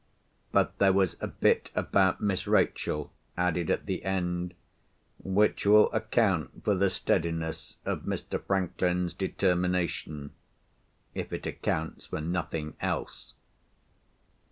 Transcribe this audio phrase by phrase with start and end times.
[0.51, 4.55] But there was a bit about Miss Rachel added at the end,
[5.23, 8.43] which will account for the steadiness of Mr.
[8.43, 10.31] Franklin's determination,
[11.13, 13.35] if it accounts for nothing else.